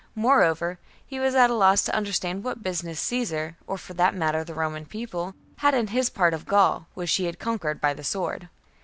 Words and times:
More 0.15 0.41
over, 0.41 0.79
he 1.05 1.19
was 1.19 1.35
at 1.35 1.51
a 1.51 1.53
loss 1.53 1.83
to 1.83 1.95
understand 1.95 2.43
what 2.43 2.63
business 2.63 2.99
Caesar, 3.01 3.55
or 3.67 3.77
for 3.77 3.93
that 3.93 4.15
matter 4.15 4.43
the 4.43 4.55
Roman 4.55 4.83
People, 4.83 5.35
had 5.57 5.75
in 5.75 5.85
his 5.85 6.09
part 6.09 6.33
of 6.33 6.47
Gaul, 6.47 6.87
which 6.95 7.13
he 7.13 7.25
had 7.25 7.37
conquered 7.37 7.79
by 7.79 7.93
the 7.93 8.03
sword. 8.03 8.49